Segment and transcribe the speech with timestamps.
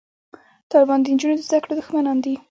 [0.71, 2.33] طالبان د نجونو د زده کړو دښمنان دي